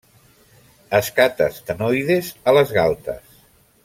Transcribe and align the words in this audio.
Escates 0.99 1.59
ctenoides 1.67 2.31
a 2.53 2.57
les 2.59 2.73
galtes. 2.79 3.37